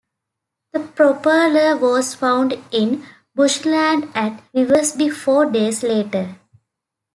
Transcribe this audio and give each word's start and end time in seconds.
The 0.73 0.79
propeller 0.79 1.77
was 1.77 2.15
found 2.15 2.57
in 2.71 3.05
bushland 3.35 4.09
at 4.15 4.41
Revesby 4.51 5.13
four 5.13 5.45
days 5.51 5.83
later. 5.83 6.37